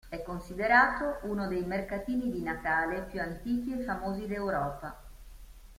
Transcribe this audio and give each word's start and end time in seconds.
È 0.09 0.23
considerato 0.23 1.19
uno 1.27 1.47
dei 1.47 1.63
mercatini 1.63 2.31
di 2.31 2.41
Natale 2.41 3.03
più 3.03 3.21
antichi 3.21 3.73
e 3.77 3.83
famosi 3.83 4.25
d'Europa. 4.25 4.97